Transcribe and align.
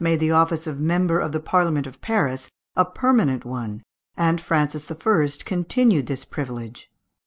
made 0.03 0.19
the 0.19 0.31
office 0.31 0.65
of 0.65 0.79
member 0.79 1.19
of 1.19 1.31
the 1.31 1.39
Parliament 1.39 1.85
of 1.85 2.01
Paris 2.01 2.49
a 2.75 2.83
permanent 2.83 3.45
one, 3.45 3.83
and 4.17 4.41
Francis 4.41 4.89
I. 4.89 5.29
continued 5.45 6.07
this 6.07 6.25
privilege. 6.25 6.89